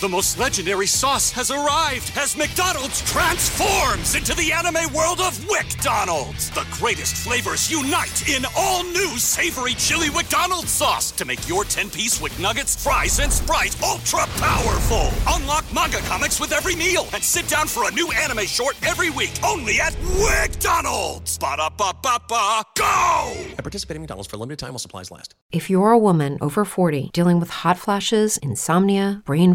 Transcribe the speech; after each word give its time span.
The 0.00 0.08
most 0.08 0.40
legendary 0.40 0.88
sauce 0.88 1.30
has 1.30 1.52
arrived 1.52 2.10
as 2.16 2.36
McDonald's 2.36 3.00
transforms 3.02 4.16
into 4.16 4.34
the 4.34 4.50
anime 4.50 4.92
world 4.92 5.20
of 5.20 5.38
WcDonald's. 5.38 6.50
The 6.50 6.66
greatest 6.72 7.16
flavors 7.16 7.70
unite 7.70 8.28
in 8.28 8.44
all 8.56 8.82
new 8.82 9.16
savory 9.18 9.74
chili 9.74 10.10
McDonald's 10.10 10.72
sauce 10.72 11.12
to 11.12 11.24
make 11.24 11.48
your 11.48 11.62
10-piece 11.62 12.20
Wick 12.20 12.36
Nuggets, 12.40 12.82
fries, 12.82 13.20
and 13.20 13.32
Sprite 13.32 13.80
ultra 13.84 14.26
powerful. 14.38 15.10
Unlock 15.28 15.64
manga 15.72 15.98
comics 15.98 16.40
with 16.40 16.52
every 16.52 16.74
meal 16.74 17.06
and 17.14 17.22
sit 17.22 17.46
down 17.46 17.68
for 17.68 17.88
a 17.88 17.92
new 17.92 18.10
anime 18.12 18.46
short 18.46 18.76
every 18.84 19.10
week 19.10 19.32
only 19.44 19.80
at 19.80 19.92
WcDonald's. 19.92 21.38
Ba-da-ba-ba-ba, 21.38 22.62
go! 22.76 23.32
At 23.56 23.58
participating 23.58 24.02
McDonald's 24.02 24.28
for 24.28 24.36
a 24.36 24.40
limited 24.40 24.58
time 24.58 24.70
while 24.70 24.80
supplies 24.80 25.12
last. 25.12 25.36
If 25.52 25.70
you're 25.70 25.92
a 25.92 25.98
woman 25.98 26.36
over 26.40 26.64
40 26.64 27.10
dealing 27.12 27.38
with 27.38 27.50
hot 27.50 27.78
flashes, 27.78 28.38
insomnia, 28.38 29.22
brain 29.24 29.54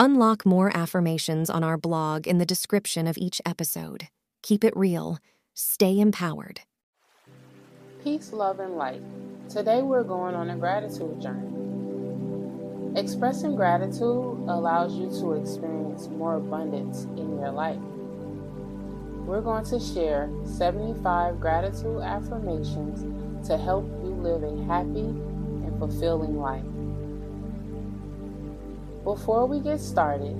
Unlock 0.00 0.44
more 0.44 0.76
affirmations 0.76 1.48
on 1.48 1.62
our 1.62 1.78
blog 1.78 2.26
in 2.26 2.38
the 2.38 2.44
description 2.44 3.06
of 3.06 3.16
each 3.16 3.40
episode. 3.46 4.08
Keep 4.42 4.64
it 4.64 4.76
real. 4.76 5.18
Stay 5.54 6.00
empowered. 6.00 6.62
Peace, 8.02 8.32
love, 8.32 8.58
and 8.58 8.76
light. 8.76 9.00
Today 9.48 9.82
we're 9.82 10.02
going 10.02 10.34
on 10.34 10.50
a 10.50 10.56
gratitude 10.56 11.22
journey. 11.22 11.48
Expressing 12.98 13.54
gratitude 13.54 14.44
allows 14.48 14.96
you 14.96 15.10
to 15.20 15.34
experience 15.34 16.08
more 16.08 16.34
abundance 16.34 17.04
in 17.16 17.38
your 17.38 17.52
life. 17.52 17.78
We're 19.28 19.42
going 19.42 19.64
to 19.66 19.78
share 19.78 20.28
75 20.44 21.38
gratitude 21.38 22.02
affirmations 22.02 23.46
to 23.46 23.56
help 23.56 23.84
you 24.02 24.10
live 24.10 24.42
a 24.42 24.64
happy 24.64 25.06
and 25.06 25.78
fulfilling 25.78 26.36
life. 26.36 26.73
Before 29.04 29.44
we 29.44 29.60
get 29.60 29.80
started, 29.80 30.34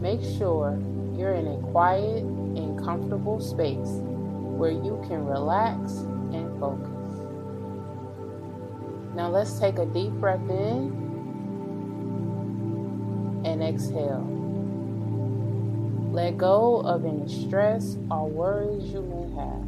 make 0.00 0.22
sure 0.38 0.80
you're 1.14 1.34
in 1.34 1.46
a 1.46 1.58
quiet 1.72 2.24
and 2.24 2.82
comfortable 2.82 3.38
space 3.38 4.00
where 4.56 4.70
you 4.70 4.98
can 5.06 5.26
relax 5.26 5.92
and 6.32 6.58
focus. 6.58 6.88
Now 9.14 9.28
let's 9.28 9.58
take 9.58 9.76
a 9.76 9.84
deep 9.84 10.12
breath 10.12 10.40
in 10.48 10.96
and 13.44 13.62
exhale. 13.62 14.24
Let 16.10 16.38
go 16.38 16.80
of 16.80 17.04
any 17.04 17.28
stress 17.28 17.98
or 18.10 18.26
worries 18.26 18.90
you 18.90 19.02
may 19.02 19.28
have. 19.36 19.66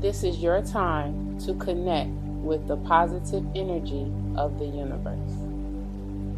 This 0.00 0.24
is 0.24 0.38
your 0.38 0.62
time 0.62 1.38
to 1.40 1.52
connect 1.54 2.08
with 2.08 2.66
the 2.66 2.78
positive 2.78 3.44
energy 3.54 4.10
of 4.36 4.58
the 4.58 4.64
universe. 4.64 5.41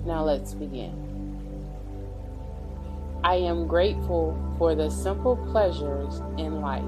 Now 0.04 0.22
let's 0.22 0.52
begin. 0.52 0.92
I 3.24 3.36
am 3.36 3.66
grateful 3.66 4.36
for 4.58 4.74
the 4.74 4.90
simple 4.90 5.36
pleasures 5.50 6.20
in 6.36 6.60
life. 6.60 6.84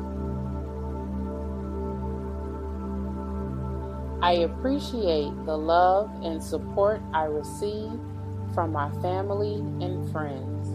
I 4.23 4.33
appreciate 4.45 5.33
the 5.47 5.57
love 5.57 6.11
and 6.23 6.43
support 6.43 7.01
I 7.15 7.25
receive 7.25 7.93
from 8.55 8.73
my 8.73 8.91
family 9.01 9.55
and 9.81 10.11
friends. 10.13 10.69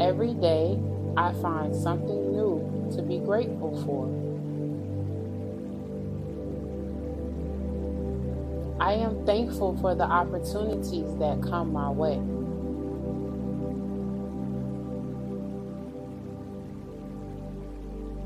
Every 0.00 0.32
day, 0.32 0.78
I 1.16 1.32
find 1.42 1.74
something 1.74 2.32
new 2.32 2.90
to 2.94 3.02
be 3.02 3.18
grateful 3.18 3.82
for. 3.84 4.27
I 8.88 8.92
am 8.92 9.26
thankful 9.26 9.76
for 9.82 9.94
the 9.94 10.04
opportunities 10.04 11.14
that 11.18 11.42
come 11.42 11.74
my 11.74 11.90
way. 11.90 12.16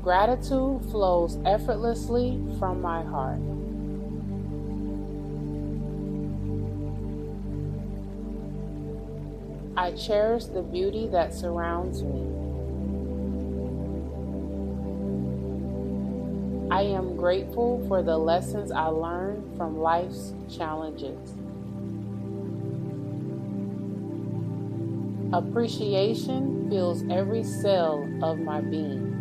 Gratitude 0.01 0.89
flows 0.89 1.37
effortlessly 1.43 2.41
from 2.59 2.81
my 2.81 3.03
heart. 3.03 3.41
I 9.75 9.91
cherish 9.97 10.45
the 10.45 10.61
beauty 10.61 11.07
that 11.07 11.33
surrounds 11.33 12.03
me. 12.03 12.32
I 16.83 16.87
am 16.87 17.15
grateful 17.15 17.81
for 17.87 18.03
the 18.03 18.17
lessons 18.17 18.69
I 18.69 18.87
learned 18.87 19.55
from 19.55 19.77
life's 19.79 20.33
challenges. 20.53 21.17
Appreciation 25.31 26.69
fills 26.69 27.05
every 27.09 27.41
cell 27.41 28.05
of 28.21 28.37
my 28.39 28.59
being. 28.59 29.15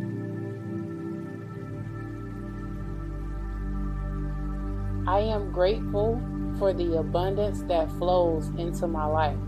I 5.06 5.20
am 5.20 5.52
grateful 5.52 6.20
for 6.58 6.72
the 6.72 6.98
abundance 6.98 7.62
that 7.68 7.88
flows 7.92 8.48
into 8.58 8.88
my 8.88 9.06
life. 9.06 9.38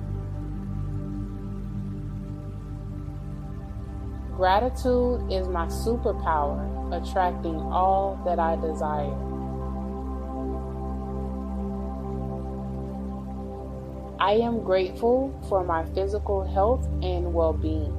Gratitude 4.37 5.31
is 5.31 5.47
my 5.47 5.67
superpower, 5.67 6.61
attracting 6.93 7.55
all 7.55 8.21
that 8.25 8.41
I 8.41 8.57
desire. 8.57 9.15
I 14.19 14.33
am 14.33 14.65
grateful 14.65 15.33
for 15.49 15.63
my 15.63 15.85
physical 15.95 16.43
health 16.45 16.85
and 17.03 17.33
well 17.33 17.53
being. 17.53 17.95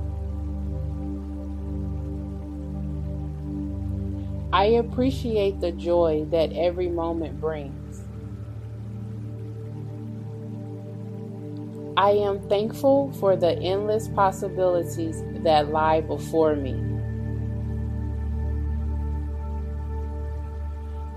I 4.52 4.66
appreciate 4.66 5.62
the 5.62 5.72
joy 5.72 6.26
that 6.32 6.52
every 6.52 6.90
moment 6.90 7.40
brings. 7.40 7.85
I 11.98 12.12
am 12.12 12.42
thankful 12.50 13.14
for 13.14 13.38
the 13.38 13.58
endless 13.60 14.10
possibilities 14.10 15.24
that 15.44 15.70
lie 15.70 16.02
before 16.02 16.56
me. 16.56 16.74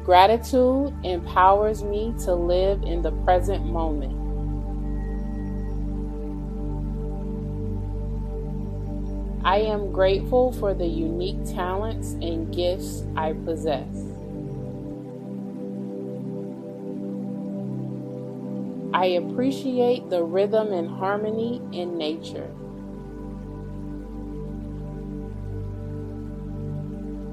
Gratitude 0.05 0.94
empowers 1.05 1.83
me 1.83 2.15
to 2.25 2.34
live 2.34 2.83
in 2.84 3.03
the 3.03 3.11
present 3.25 3.67
moment. 3.67 4.15
I 9.44 9.59
am 9.59 9.93
grateful 9.93 10.53
for 10.53 10.75
the 10.75 10.87
unique 10.87 11.44
talents 11.44 12.12
and 12.22 12.55
gifts 12.55 13.05
I 13.17 13.33
possess. 13.33 14.07
I 18.93 19.06
appreciate 19.06 20.08
the 20.08 20.23
rhythm 20.23 20.73
and 20.73 20.88
harmony 20.88 21.61
in 21.73 21.99
nature. 21.99 22.50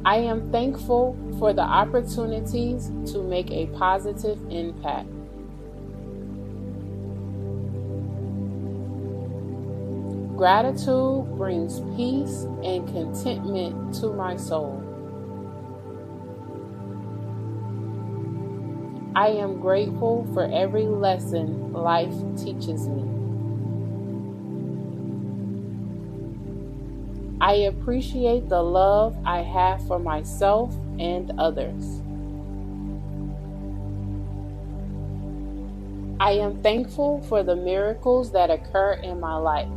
I 0.05 0.17
am 0.17 0.51
thankful 0.51 1.17
for 1.39 1.53
the 1.53 1.63
opportunities 1.63 2.91
to 3.11 3.23
make 3.23 3.49
a 3.51 3.67
positive 3.67 4.39
impact. 4.51 5.09
Gratitude 10.37 11.37
brings 11.37 11.79
peace 11.95 12.43
and 12.63 12.85
contentment 12.87 13.95
to 13.95 14.13
my 14.13 14.35
soul. 14.35 14.94
I 19.15 19.29
am 19.29 19.61
grateful 19.61 20.27
for 20.33 20.43
every 20.43 20.87
lesson 20.87 21.71
life 21.71 22.13
teaches 22.35 22.89
me. 22.89 23.03
I 27.39 27.53
appreciate 27.53 28.49
the 28.49 28.61
love 28.61 29.15
I 29.25 29.41
have 29.41 29.87
for 29.87 29.99
myself 29.99 30.75
and 30.99 31.31
others. 31.39 32.01
I 36.19 36.31
am 36.31 36.61
thankful 36.61 37.21
for 37.29 37.41
the 37.41 37.55
miracles 37.55 38.33
that 38.33 38.49
occur 38.49 38.93
in 39.01 39.21
my 39.21 39.37
life. 39.37 39.69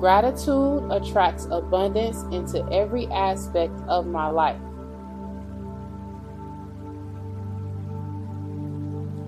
Gratitude 0.00 0.90
attracts 0.90 1.46
abundance 1.50 2.22
into 2.34 2.66
every 2.72 3.06
aspect 3.08 3.78
of 3.86 4.06
my 4.06 4.28
life. 4.28 4.60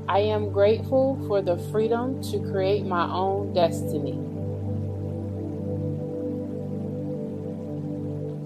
I 0.09 0.21
am 0.21 0.53
grateful 0.53 1.19
for 1.27 1.43
the 1.43 1.59
freedom 1.73 2.23
to 2.31 2.39
create 2.53 2.87
my 2.87 3.11
own 3.11 3.53
destiny. 3.53 4.21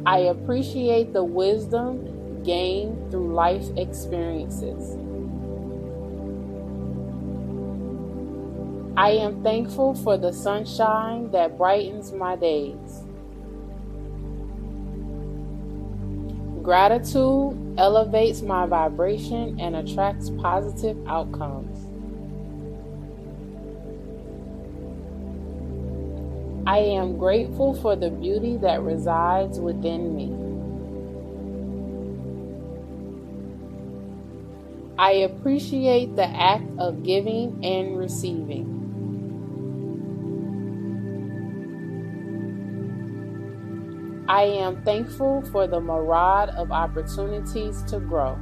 I 0.07 0.21
appreciate 0.21 1.13
the 1.13 1.23
wisdom 1.23 2.43
gained 2.43 3.11
through 3.11 3.35
life 3.35 3.67
experiences. 3.77 4.97
I 8.97 9.11
am 9.11 9.43
thankful 9.43 9.95
for 9.95 10.17
the 10.17 10.33
sunshine 10.33 11.31
that 11.33 11.59
brightens 11.59 12.11
my 12.13 12.37
days. 12.37 13.05
Gratitude 16.63 17.60
elevates 17.81 18.43
my 18.43 18.67
vibration 18.67 19.59
and 19.59 19.75
attracts 19.75 20.29
positive 20.29 20.99
outcomes. 21.09 21.87
I 26.67 26.77
am 26.77 27.17
grateful 27.17 27.73
for 27.73 27.97
the 27.97 28.11
beauty 28.11 28.59
that 28.59 28.83
resides 28.83 29.59
within 29.59 30.15
me. 30.15 30.31
I 34.99 35.13
appreciate 35.13 36.17
the 36.17 36.29
act 36.29 36.69
of 36.79 37.03
giving 37.03 37.65
and 37.65 37.97
receiving. 37.97 38.80
I 44.31 44.45
am 44.45 44.81
thankful 44.85 45.43
for 45.51 45.67
the 45.67 45.81
myriad 45.81 46.51
of 46.51 46.71
opportunities 46.71 47.83
to 47.91 47.99
grow. 47.99 48.37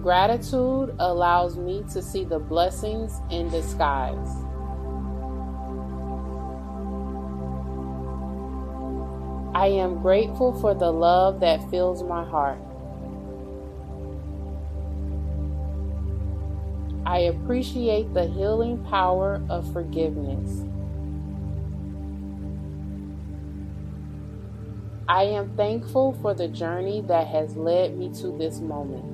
Gratitude 0.00 0.94
allows 1.00 1.56
me 1.56 1.82
to 1.92 2.00
see 2.00 2.22
the 2.22 2.38
blessings 2.38 3.12
in 3.32 3.50
disguise. 3.50 4.28
I 9.52 9.66
am 9.66 10.00
grateful 10.00 10.56
for 10.60 10.74
the 10.74 10.92
love 10.92 11.40
that 11.40 11.68
fills 11.70 12.04
my 12.04 12.24
heart. 12.24 12.69
I 17.10 17.22
appreciate 17.22 18.14
the 18.14 18.28
healing 18.28 18.84
power 18.84 19.44
of 19.50 19.72
forgiveness. 19.72 20.62
I 25.08 25.24
am 25.24 25.56
thankful 25.56 26.12
for 26.22 26.34
the 26.34 26.46
journey 26.46 27.00
that 27.08 27.26
has 27.26 27.56
led 27.56 27.98
me 27.98 28.10
to 28.20 28.38
this 28.38 28.60
moment. 28.60 29.04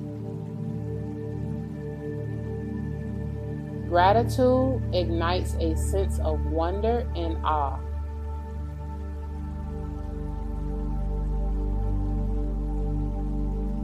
Gratitude 3.89 4.83
ignites 4.93 5.55
a 5.55 5.75
sense 5.75 6.19
of 6.19 6.39
wonder 6.51 7.11
and 7.15 7.43
awe. 7.43 7.79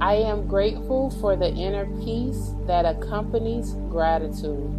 I 0.04 0.16
am 0.16 0.48
grateful 0.48 1.12
for 1.22 1.38
the 1.38 1.48
inner 1.48 1.86
peace 2.04 2.52
that 2.68 2.86
accompanies 2.86 3.72
gratitude. 3.90 4.70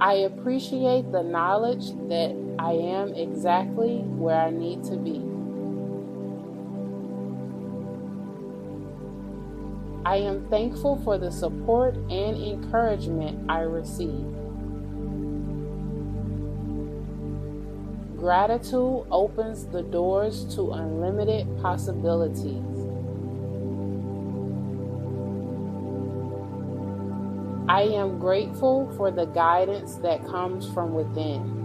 I 0.00 0.14
appreciate 0.14 1.12
the 1.12 1.22
knowledge 1.22 1.90
that 2.08 2.34
I 2.58 2.72
am 2.72 3.12
exactly 3.12 3.98
where 3.98 4.40
I 4.40 4.48
need 4.48 4.82
to 4.84 4.96
be. 4.96 5.20
I 10.06 10.16
am 10.16 10.48
thankful 10.48 10.96
for 11.04 11.18
the 11.18 11.30
support 11.30 11.94
and 12.08 12.42
encouragement 12.42 13.50
I 13.50 13.60
receive. 13.60 14.24
Gratitude 18.22 19.04
opens 19.10 19.66
the 19.66 19.82
doors 19.82 20.44
to 20.54 20.70
unlimited 20.70 21.44
possibilities. 21.60 22.62
I 27.68 27.82
am 27.82 28.20
grateful 28.20 28.92
for 28.96 29.10
the 29.10 29.24
guidance 29.24 29.96
that 29.96 30.24
comes 30.24 30.72
from 30.72 30.94
within. 30.94 31.58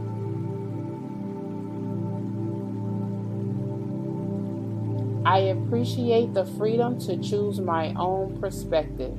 I 5.28 5.38
appreciate 5.38 6.34
the 6.34 6.46
freedom 6.46 6.98
to 7.02 7.18
choose 7.18 7.60
my 7.60 7.94
own 7.94 8.42
perspective. 8.42 9.16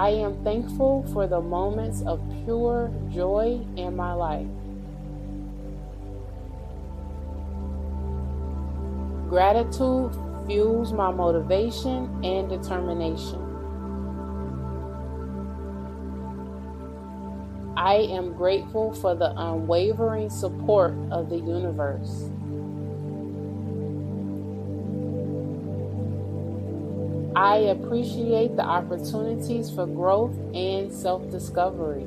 I 0.00 0.08
am 0.12 0.42
thankful 0.42 1.04
for 1.12 1.26
the 1.26 1.42
moments 1.42 2.00
of 2.06 2.22
pure 2.46 2.90
joy 3.12 3.60
in 3.76 3.94
my 3.96 4.14
life. 4.14 4.46
Gratitude 9.28 10.16
fuels 10.46 10.94
my 10.94 11.10
motivation 11.10 12.24
and 12.24 12.48
determination. 12.48 13.42
I 17.76 17.96
am 17.96 18.32
grateful 18.32 18.94
for 18.94 19.14
the 19.14 19.34
unwavering 19.36 20.30
support 20.30 20.94
of 21.10 21.28
the 21.28 21.36
universe. 21.36 22.30
I 27.40 27.56
appreciate 27.72 28.54
the 28.56 28.64
opportunities 28.64 29.70
for 29.70 29.86
growth 29.86 30.36
and 30.54 30.92
self 30.92 31.30
discovery. 31.30 32.04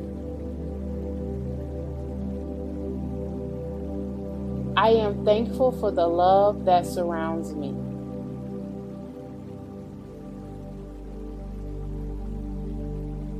I 4.77 4.89
am 4.89 5.25
thankful 5.25 5.71
for 5.71 5.89
the 5.89 6.05
love 6.05 6.65
that 6.65 6.85
surrounds 6.85 7.55
me. 7.55 7.73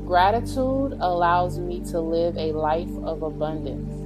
Gratitude 0.07 0.97
allows 0.99 1.59
me 1.59 1.81
to 1.91 2.01
live 2.01 2.35
a 2.39 2.53
life 2.53 2.89
of 3.03 3.21
abundance. 3.21 4.02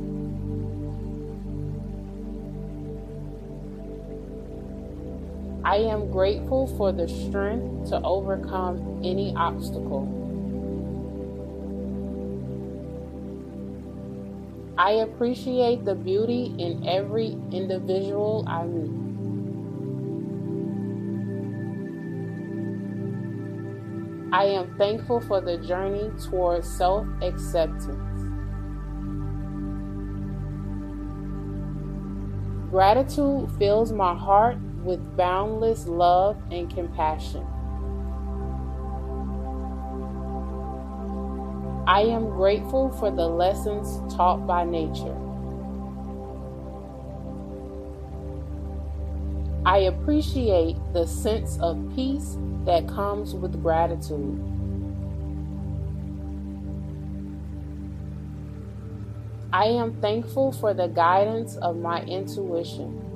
I 5.68 5.80
am 5.80 6.10
grateful 6.10 6.66
for 6.78 6.94
the 6.94 7.10
strength 7.10 7.90
to 7.90 8.02
overcome 8.02 9.02
any 9.04 9.36
obstacle. 9.36 10.08
I 14.78 14.92
appreciate 14.92 15.84
the 15.84 15.94
beauty 15.94 16.56
in 16.58 16.88
every 16.88 17.34
individual 17.52 18.46
I 18.48 18.64
meet. 18.64 18.94
I 24.32 24.46
am 24.46 24.74
thankful 24.78 25.20
for 25.20 25.42
the 25.42 25.58
journey 25.58 26.10
towards 26.30 26.66
self 26.66 27.06
acceptance. 27.22 28.22
Gratitude 32.72 33.52
fills 33.60 33.92
my 33.92 34.16
heart 34.16 34.58
with 34.88 35.18
boundless 35.18 35.86
love 35.86 36.38
and 36.50 36.74
compassion. 36.74 37.46
I 41.86 42.02
am 42.02 42.30
grateful 42.30 42.90
for 42.92 43.12
the 43.12 43.28
lessons 43.28 44.00
taught 44.16 44.48
by 44.48 44.64
nature. 44.64 45.16
I 49.66 49.80
appreciate 49.80 50.78
the 50.94 51.06
sense 51.06 51.60
of 51.60 51.78
peace 51.94 52.38
that 52.64 52.88
comes 52.88 53.34
with 53.34 53.62
gratitude. 53.62 54.42
I 59.52 59.66
am 59.66 60.00
thankful 60.00 60.54
for 60.54 60.74
the 60.74 60.88
guidance 60.88 61.58
of 61.58 61.76
my 61.76 62.02
intuition. 62.04 63.07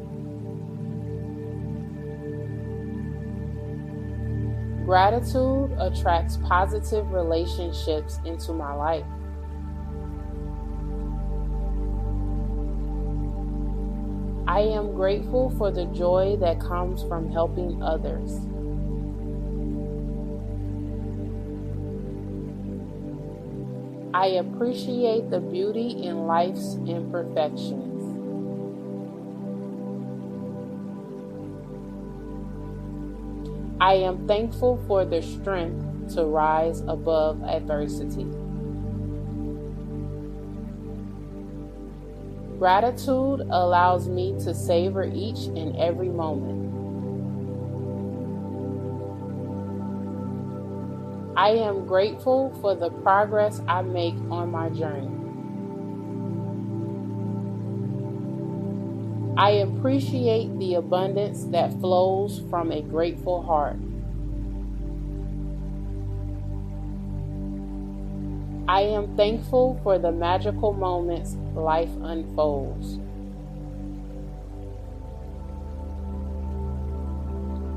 Gratitude 4.91 5.71
attracts 5.79 6.36
positive 6.43 7.13
relationships 7.13 8.19
into 8.25 8.51
my 8.51 8.74
life. 8.74 9.05
I 14.45 14.60
am 14.60 14.93
grateful 14.93 15.50
for 15.51 15.71
the 15.71 15.86
joy 15.86 16.36
that 16.41 16.60
comes 16.60 17.03
from 17.03 17.31
helping 17.31 17.81
others. 17.81 18.31
I 24.13 24.25
appreciate 24.41 25.29
the 25.29 25.39
beauty 25.39 26.03
in 26.03 26.27
life's 26.27 26.75
imperfections. 26.86 27.90
I 33.81 33.95
am 33.95 34.27
thankful 34.27 34.79
for 34.88 35.05
the 35.05 35.23
strength 35.23 36.13
to 36.13 36.25
rise 36.25 36.81
above 36.81 37.41
adversity. 37.43 38.27
Gratitude 42.59 43.41
allows 43.50 44.07
me 44.07 44.33
to 44.43 44.53
savor 44.53 45.03
each 45.03 45.47
and 45.47 45.75
every 45.77 46.09
moment. 46.09 46.61
I 51.35 51.50
am 51.50 51.88
grateful 51.88 52.55
for 52.61 52.75
the 52.75 52.91
progress 52.91 53.61
I 53.67 53.81
make 53.81 54.13
on 54.29 54.51
my 54.51 54.69
journey. 54.69 55.21
I 59.41 59.50
appreciate 59.53 60.60
the 60.60 60.75
abundance 60.75 61.45
that 61.45 61.74
flows 61.79 62.43
from 62.51 62.71
a 62.71 62.83
grateful 62.83 63.41
heart. 63.41 63.77
I 68.67 68.81
am 68.81 69.17
thankful 69.17 69.79
for 69.81 69.98
the 69.98 70.12
magical 70.12 70.74
moments 70.74 71.38
life 71.55 71.89
unfolds. 72.03 73.00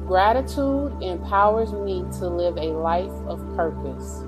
Gratitude 0.06 1.02
empowers 1.02 1.73
me 1.73 2.04
to 2.18 2.28
live 2.28 2.59
a 2.59 2.76
life 2.76 3.09
of 3.26 3.38
purpose. 3.56 4.23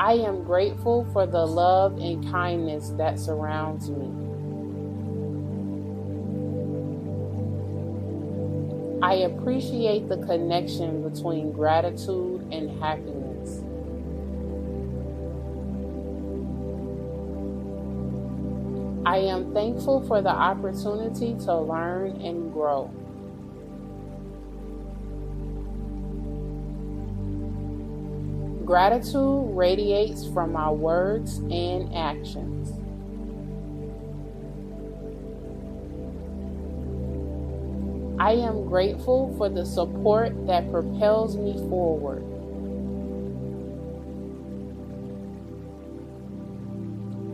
I 0.00 0.14
am 0.14 0.44
grateful 0.44 1.06
for 1.12 1.26
the 1.26 1.44
love 1.44 1.98
and 1.98 2.26
kindness 2.32 2.88
that 2.96 3.18
surrounds 3.20 3.90
me. 3.90 4.06
I 9.02 9.16
appreciate 9.16 10.08
the 10.08 10.16
connection 10.16 11.06
between 11.06 11.52
gratitude 11.52 12.48
and 12.50 12.80
happiness. 12.80 13.62
I 19.04 19.18
am 19.18 19.52
thankful 19.52 20.06
for 20.06 20.22
the 20.22 20.30
opportunity 20.30 21.36
to 21.44 21.54
learn 21.58 22.22
and 22.22 22.50
grow. 22.54 22.90
Gratitude 28.70 29.56
radiates 29.56 30.28
from 30.28 30.52
my 30.52 30.70
words 30.70 31.38
and 31.38 31.92
actions. 31.92 32.70
I 38.20 38.34
am 38.34 38.68
grateful 38.68 39.34
for 39.36 39.48
the 39.48 39.66
support 39.66 40.46
that 40.46 40.70
propels 40.70 41.36
me 41.36 41.54
forward. 41.68 42.22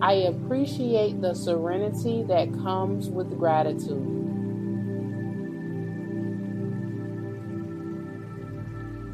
I 0.00 0.12
appreciate 0.14 1.20
the 1.20 1.34
serenity 1.34 2.22
that 2.28 2.50
comes 2.54 3.10
with 3.10 3.36
gratitude. 3.38 4.15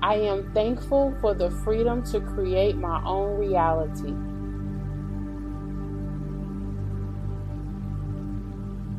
I 0.02 0.14
am 0.16 0.52
thankful 0.52 1.14
for 1.21 1.32
the 1.32 1.50
freedom 1.64 2.02
to 2.11 2.21
create 2.21 2.76
my 2.76 3.00
own 3.04 3.38
reality. 3.38 4.14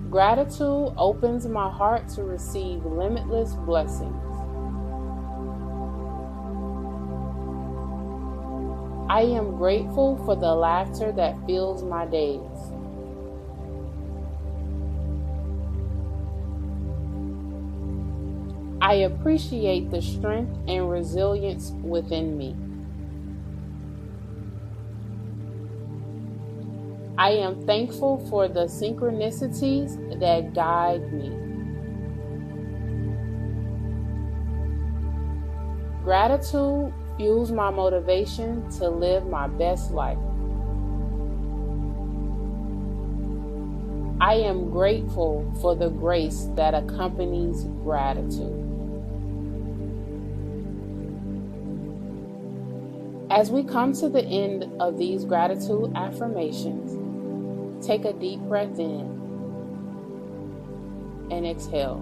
Gratitude 0.09 0.93
opens 0.95 1.45
my 1.45 1.69
heart 1.69 2.07
to 2.09 2.23
receive 2.23 2.85
limitless 2.85 3.55
blessings. 3.55 4.13
I 9.09 9.23
am 9.23 9.57
grateful 9.57 10.23
for 10.25 10.35
the 10.35 10.55
laughter 10.55 11.11
that 11.11 11.35
fills 11.45 11.83
my 11.83 12.05
days. 12.05 12.52
I 18.83 18.95
appreciate 18.95 19.91
the 19.91 20.01
strength 20.01 20.51
and 20.67 20.91
resilience 20.91 21.71
within 21.83 22.37
me. 22.37 22.53
I 27.17 27.29
am 27.29 27.65
thankful 27.65 28.27
for 28.29 28.49
the 28.49 28.65
synchronicities 28.65 30.19
that 30.19 30.53
guide 30.53 31.13
me. 31.13 31.29
Gratitude 36.03 36.93
fuels 37.15 37.53
my 37.53 37.69
motivation 37.69 38.69
to 38.71 38.89
live 38.89 39.25
my 39.27 39.47
best 39.47 39.91
life. 39.91 40.17
I 44.19 44.35
am 44.35 44.71
grateful 44.71 45.49
for 45.61 45.73
the 45.73 45.87
grace 45.87 46.49
that 46.57 46.73
accompanies 46.73 47.63
gratitude. 47.85 48.62
As 53.33 53.49
we 53.49 53.63
come 53.63 53.93
to 53.93 54.09
the 54.09 54.23
end 54.23 54.79
of 54.79 54.99
these 54.99 55.25
gratitude 55.25 55.91
affirmations, 55.95 57.83
take 57.83 58.05
a 58.05 58.13
deep 58.13 58.39
breath 58.41 58.77
in 58.77 59.09
and 61.31 61.47
exhale. 61.47 61.97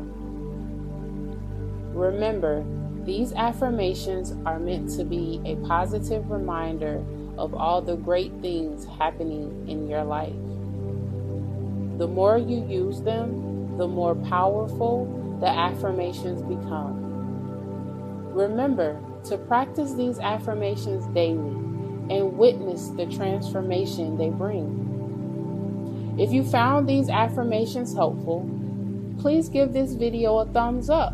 Remember, 1.93 2.65
these 3.05 3.31
affirmations 3.31 4.33
are 4.45 4.59
meant 4.59 4.89
to 4.97 5.05
be 5.05 5.41
a 5.45 5.55
positive 5.65 6.29
reminder 6.29 7.01
of 7.38 7.53
all 7.53 7.81
the 7.81 7.95
great 7.95 8.33
things 8.41 8.85
happening 9.00 9.69
in 9.69 9.88
your 9.88 10.03
life. 10.03 10.35
The 11.97 12.07
more 12.07 12.39
you 12.39 12.65
use 12.67 13.03
them, 13.03 13.77
the 13.77 13.88
more 13.88 14.15
powerful 14.15 15.38
the 15.39 15.47
affirmations 15.47 16.41
become. 16.41 17.00
Remember 18.33 19.01
to 19.25 19.37
practice 19.37 19.93
these 19.93 20.19
affirmations 20.19 21.05
daily 21.13 21.55
and 22.09 22.37
witness 22.37 22.89
the 22.89 23.05
transformation 23.05 24.17
they 24.17 24.29
bring. 24.29 26.15
If 26.19 26.31
you 26.31 26.43
found 26.43 26.87
these 26.87 27.09
affirmations 27.09 27.93
helpful, 27.93 28.49
please 29.19 29.49
give 29.49 29.73
this 29.73 29.93
video 29.93 30.39
a 30.39 30.45
thumbs 30.45 30.89
up 30.89 31.13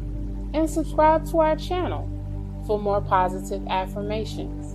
and 0.53 0.69
subscribe 0.69 1.29
to 1.29 1.39
our 1.39 1.55
channel 1.55 2.09
for 2.65 2.79
more 2.79 3.01
positive 3.01 3.65
affirmations. 3.67 4.73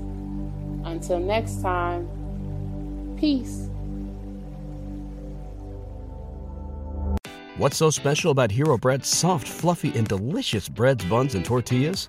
Until 0.87 1.19
next 1.19 1.61
time, 1.63 2.09
peace. 3.19 3.69
What's 7.59 7.77
so 7.77 7.91
special 7.91 8.31
about 8.31 8.51
Hero 8.51 8.79
Bread's 8.79 9.09
soft, 9.09 9.47
fluffy, 9.47 9.97
and 9.97 10.09
delicious 10.09 10.69
breads, 10.69 11.05
buns, 11.05 11.35
and 11.35 11.45
tortillas? 11.45 12.09